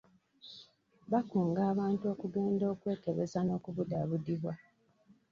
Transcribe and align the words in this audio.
Bakunga 1.11 1.61
abantu 1.71 2.03
okugenda 2.13 2.65
okwekebeza 2.73 3.39
n'okubudaabudibwa.. 3.43 4.53